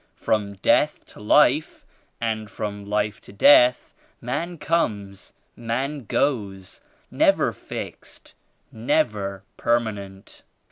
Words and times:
From 0.15 0.55
death 0.55 1.05
to 1.13 1.19
life 1.19 1.85
and 2.19 2.49
from 2.49 2.83
life 2.85 3.21
to 3.21 3.31
death, 3.31 3.93
man 4.19 4.57
comes, 4.57 5.31
man 5.55 6.05
goes, 6.05 6.81
never 7.11 7.53
fixed, 7.53 8.33
never 8.71 9.43
permanent. 9.57 10.41